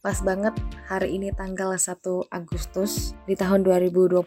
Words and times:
Pas 0.00 0.18
banget 0.24 0.54
hari 0.88 1.16
ini 1.16 1.32
tanggal 1.32 1.76
1 1.76 2.00
Agustus 2.32 3.12
di 3.28 3.36
tahun 3.36 3.64
2022 3.64 4.20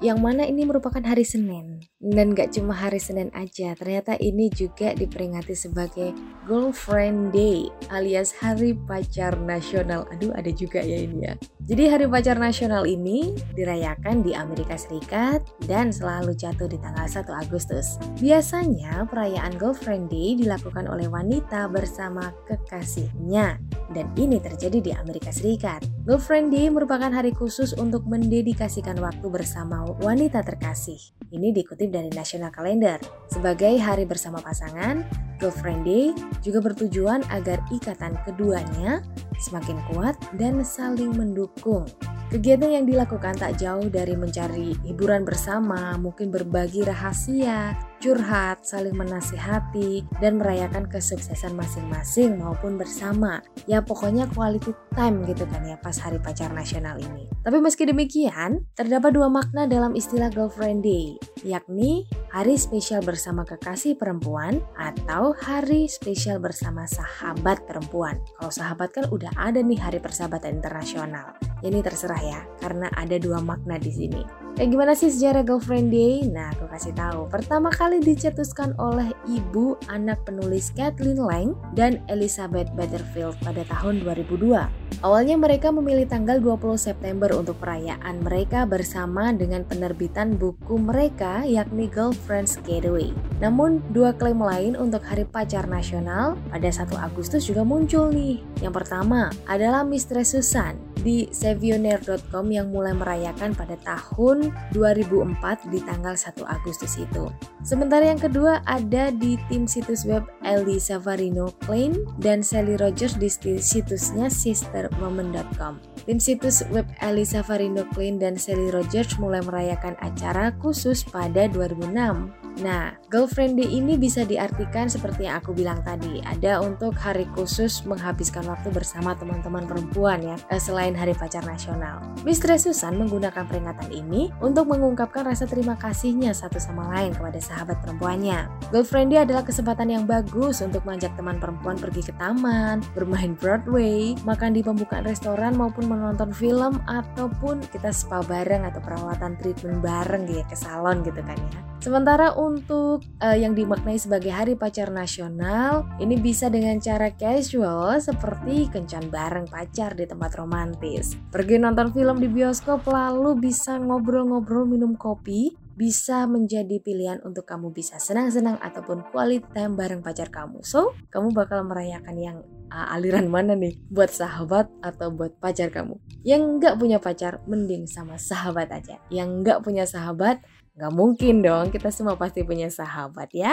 yang 0.00 0.24
mana 0.24 0.48
ini 0.48 0.64
merupakan 0.64 1.04
hari 1.04 1.28
Senin. 1.28 1.84
Dan 2.00 2.32
gak 2.32 2.56
cuma 2.56 2.72
hari 2.72 2.96
Senin 2.96 3.28
aja, 3.36 3.76
ternyata 3.76 4.16
ini 4.16 4.48
juga 4.48 4.96
diperingati 4.96 5.52
sebagai 5.52 6.16
Girlfriend 6.48 7.36
Day 7.36 7.68
alias 7.92 8.32
Hari 8.40 8.72
Pacar 8.88 9.36
Nasional. 9.36 10.08
Aduh, 10.08 10.32
ada 10.32 10.48
juga 10.48 10.80
ya 10.80 11.04
ini 11.04 11.28
ya. 11.28 11.36
Jadi 11.68 11.92
Hari 11.92 12.06
Pacar 12.08 12.40
Nasional 12.40 12.88
ini 12.88 13.36
dirayakan 13.52 14.24
di 14.24 14.32
Amerika 14.32 14.80
Serikat 14.80 15.44
dan 15.68 15.92
selalu 15.92 16.32
jatuh 16.32 16.64
di 16.64 16.80
tanggal 16.80 17.04
1 17.04 17.28
Agustus. 17.36 18.00
Biasanya 18.16 19.04
perayaan 19.04 19.60
Girlfriend 19.60 20.08
Day 20.08 20.40
dilakukan 20.40 20.88
oleh 20.88 21.04
wanita 21.12 21.68
bersama 21.68 22.32
kekasihnya 22.48 23.60
dan 23.92 24.06
ini 24.16 24.40
terjadi 24.40 24.78
di 24.80 24.92
Amerika 24.96 25.28
Serikat. 25.28 25.84
Girlfriend 26.08 26.48
Day 26.54 26.72
merupakan 26.72 27.12
hari 27.12 27.36
khusus 27.36 27.76
untuk 27.76 28.08
mendedikasikan 28.08 28.96
waktu 28.96 29.26
bersama 29.28 29.84
wanita 30.00 30.40
terkasih. 30.40 30.98
Ini 31.28 31.52
dikutip 31.52 31.92
dari 31.92 32.08
National 32.08 32.48
Calendar. 32.50 32.96
Sebagai 33.28 33.76
hari 33.78 34.08
bersama 34.08 34.40
pasangan, 34.40 35.04
Girlfriend 35.38 35.88
Day 35.88 36.12
juga 36.44 36.60
bertujuan 36.60 37.24
agar 37.32 37.64
ikatan 37.72 38.18
keduanya 38.28 39.04
semakin 39.40 39.80
kuat 39.90 40.14
dan 40.36 40.60
saling 40.60 41.16
mendukung. 41.16 41.88
Kegiatan 42.30 42.70
yang 42.70 42.86
dilakukan 42.86 43.42
tak 43.42 43.58
jauh 43.58 43.90
dari 43.90 44.14
mencari 44.14 44.78
hiburan 44.86 45.26
bersama, 45.26 45.98
mungkin 45.98 46.30
berbagi 46.30 46.86
rahasia, 46.86 47.74
curhat, 47.98 48.62
saling 48.62 48.94
menasihati, 48.94 50.06
dan 50.22 50.38
merayakan 50.38 50.86
kesuksesan 50.86 51.58
masing-masing 51.58 52.38
maupun 52.38 52.78
bersama. 52.78 53.42
Ya 53.66 53.82
pokoknya 53.82 54.30
quality 54.30 54.70
time 54.94 55.26
gitu 55.26 55.42
kan 55.50 55.66
ya 55.66 55.74
pas 55.82 55.98
hari 55.98 56.22
pacar 56.22 56.54
nasional 56.54 57.02
ini. 57.02 57.26
Tapi 57.42 57.58
meski 57.58 57.82
demikian, 57.82 58.62
terdapat 58.78 59.10
dua 59.10 59.26
makna 59.26 59.66
dalam 59.66 59.98
istilah 59.98 60.30
Girlfriend 60.30 60.86
Day, 60.86 61.18
yakni 61.42 62.06
hari 62.30 62.54
spesial 62.54 63.02
bersama 63.02 63.42
kekasih 63.42 63.98
perempuan 63.98 64.62
atau 64.78 65.34
hari 65.34 65.90
spesial 65.90 66.38
bersama 66.38 66.86
sahabat 66.86 67.66
perempuan. 67.66 68.22
Kalau 68.38 68.54
sahabat 68.54 68.94
kan 68.94 69.10
udah 69.10 69.34
ada 69.34 69.58
nih 69.58 69.82
hari 69.82 69.98
persahabatan 69.98 70.62
internasional. 70.62 71.34
Ini 71.60 71.84
terserah 71.84 72.22
ya, 72.24 72.40
karena 72.64 72.88
ada 72.96 73.20
dua 73.20 73.44
makna 73.44 73.76
di 73.76 73.92
sini. 73.92 74.49
Kayak 74.60 74.76
gimana 74.76 74.92
sih 74.92 75.08
sejarah 75.08 75.40
Girlfriend 75.40 75.88
Day? 75.88 76.28
Nah, 76.28 76.52
aku 76.52 76.68
kasih 76.68 76.92
tahu. 76.92 77.32
Pertama 77.32 77.72
kali 77.72 77.96
dicetuskan 77.96 78.76
oleh 78.76 79.08
ibu 79.24 79.80
anak 79.88 80.20
penulis 80.28 80.68
Kathleen 80.76 81.16
Lang 81.16 81.56
dan 81.72 81.96
Elizabeth 82.12 82.68
Butterfield 82.76 83.40
pada 83.40 83.64
tahun 83.64 84.04
2002. 84.04 84.52
Awalnya 85.00 85.40
mereka 85.40 85.72
memilih 85.72 86.04
tanggal 86.04 86.44
20 86.44 86.76
September 86.76 87.32
untuk 87.32 87.56
perayaan 87.56 88.20
mereka 88.20 88.68
bersama 88.68 89.32
dengan 89.32 89.64
penerbitan 89.64 90.36
buku 90.36 90.76
mereka 90.76 91.40
yakni 91.48 91.88
Girlfriend's 91.88 92.60
Getaway. 92.60 93.16
Namun, 93.40 93.80
dua 93.96 94.12
klaim 94.12 94.44
lain 94.44 94.76
untuk 94.76 95.00
Hari 95.00 95.24
Pacar 95.24 95.72
Nasional 95.72 96.36
pada 96.52 96.68
1 96.68 96.84
Agustus 97.00 97.48
juga 97.48 97.64
muncul 97.64 98.12
nih. 98.12 98.44
Yang 98.60 98.84
pertama 98.84 99.32
adalah 99.48 99.88
Mistress 99.88 100.36
Susan 100.36 100.76
di 101.00 101.24
savionaire.com 101.32 102.44
yang 102.52 102.68
mulai 102.68 102.92
merayakan 102.92 103.56
pada 103.56 103.80
tahun 103.80 104.49
2004 104.72 105.70
di 105.70 105.78
tanggal 105.82 106.14
1 106.14 106.42
Agustus 106.46 106.98
itu. 106.98 107.28
Sementara 107.60 108.08
yang 108.08 108.20
kedua 108.20 108.64
ada 108.64 109.12
di 109.12 109.36
tim 109.48 109.68
situs 109.68 110.06
web 110.08 110.26
Ellie 110.42 110.80
Savarino 110.80 111.52
Klein 111.64 111.96
dan 112.18 112.40
Sally 112.40 112.76
Rogers 112.78 113.16
di 113.20 113.28
situsnya 113.60 114.32
sisterwoman.com. 114.32 115.78
Tim 116.08 116.18
situs 116.18 116.64
web 116.72 116.88
Ellie 117.04 117.28
Savarino 117.28 117.86
Klein 117.92 118.16
dan 118.18 118.34
Sally 118.40 118.72
Rogers 118.72 119.16
mulai 119.20 119.44
merayakan 119.44 119.94
acara 120.00 120.50
khusus 120.58 121.04
pada 121.06 121.46
2006 121.52 122.49
Nah, 122.60 122.92
girlfriend 123.08 123.56
day 123.56 123.64
ini 123.72 123.96
bisa 123.96 124.20
diartikan 124.20 124.84
seperti 124.84 125.24
yang 125.24 125.40
aku 125.40 125.56
bilang 125.56 125.80
tadi, 125.80 126.20
ada 126.20 126.60
untuk 126.60 126.92
hari 126.92 127.24
khusus 127.32 127.80
menghabiskan 127.88 128.44
waktu 128.44 128.68
bersama 128.68 129.16
teman-teman 129.16 129.64
perempuan 129.64 130.20
ya, 130.20 130.36
eh, 130.52 130.60
selain 130.60 130.92
hari 130.92 131.16
pacar 131.16 131.40
nasional. 131.48 132.04
Mistress 132.20 132.68
Susan 132.68 133.00
menggunakan 133.00 133.48
peringatan 133.48 133.88
ini 133.88 134.28
untuk 134.44 134.68
mengungkapkan 134.68 135.24
rasa 135.24 135.48
terima 135.48 135.72
kasihnya 135.80 136.36
satu 136.36 136.60
sama 136.60 136.84
lain 136.92 137.16
kepada 137.16 137.40
sahabat 137.40 137.80
perempuannya. 137.80 138.44
Girlfriend 138.68 139.16
day 139.16 139.24
adalah 139.24 139.40
kesempatan 139.40 139.88
yang 139.88 140.04
bagus 140.04 140.60
untuk 140.60 140.84
mengajak 140.84 141.16
teman 141.16 141.40
perempuan 141.40 141.80
pergi 141.80 142.12
ke 142.12 142.14
taman, 142.20 142.84
bermain 142.92 143.32
Broadway, 143.40 144.12
makan 144.28 144.52
di 144.52 144.60
pembukaan 144.60 145.08
restoran 145.08 145.56
maupun 145.56 145.88
menonton 145.88 146.28
film 146.36 146.76
ataupun 146.84 147.64
kita 147.72 147.88
spa 147.88 148.20
bareng 148.20 148.68
atau 148.68 148.84
perawatan 148.84 149.40
treatment 149.40 149.80
bareng 149.80 150.28
ya 150.28 150.44
ke 150.44 150.52
salon 150.52 151.00
gitu 151.00 151.24
kan 151.24 151.40
ya. 151.40 151.69
Sementara 151.80 152.36
untuk 152.36 153.00
uh, 153.24 153.32
yang 153.32 153.56
dimaknai 153.56 153.96
sebagai 153.96 154.28
Hari 154.28 154.52
Pacar 154.52 154.92
Nasional, 154.92 155.88
ini 155.96 156.20
bisa 156.20 156.52
dengan 156.52 156.76
cara 156.76 157.08
casual 157.08 157.96
seperti 157.96 158.68
kencan 158.68 159.08
bareng 159.08 159.48
pacar 159.48 159.96
di 159.96 160.04
tempat 160.04 160.36
romantis. 160.36 161.16
Pergi 161.32 161.56
nonton 161.56 161.88
film 161.96 162.20
di 162.20 162.28
bioskop 162.28 162.84
lalu 162.84 163.32
bisa 163.40 163.80
ngobrol-ngobrol 163.80 164.68
minum 164.68 164.92
kopi, 164.92 165.56
bisa 165.72 166.28
menjadi 166.28 166.84
pilihan 166.84 167.24
untuk 167.24 167.48
kamu 167.48 167.72
bisa 167.72 167.96
senang-senang 167.96 168.60
ataupun 168.60 169.00
quality 169.08 169.48
time 169.56 169.72
bareng 169.72 170.04
pacar 170.04 170.28
kamu. 170.28 170.60
So, 170.60 170.92
kamu 171.08 171.32
bakal 171.32 171.64
merayakan 171.64 172.16
yang 172.20 172.44
uh, 172.68 172.92
aliran 172.92 173.32
mana 173.32 173.56
nih? 173.56 173.80
Buat 173.88 174.12
sahabat 174.12 174.68
atau 174.84 175.08
buat 175.08 175.32
pacar 175.40 175.72
kamu? 175.72 175.96
Yang 176.28 176.60
nggak 176.60 176.74
punya 176.76 177.00
pacar, 177.00 177.40
mending 177.48 177.88
sama 177.88 178.20
sahabat 178.20 178.68
aja. 178.68 179.00
Yang 179.08 179.28
nggak 179.40 179.58
punya 179.64 179.88
sahabat, 179.88 180.44
Gak 180.80 180.96
mungkin 180.96 181.44
dong, 181.44 181.68
kita 181.68 181.92
semua 181.92 182.16
pasti 182.16 182.40
punya 182.40 182.72
sahabat 182.72 183.28
ya. 183.36 183.52